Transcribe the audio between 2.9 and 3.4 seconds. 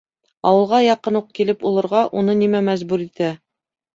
итә?